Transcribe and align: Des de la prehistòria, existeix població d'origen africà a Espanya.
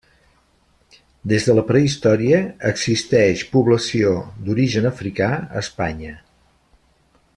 Des 1.33 1.43
de 1.49 1.55
la 1.57 1.63
prehistòria, 1.67 2.39
existeix 2.71 3.43
població 3.53 4.15
d'origen 4.49 4.89
africà 4.95 5.29
a 5.37 5.63
Espanya. 5.63 6.17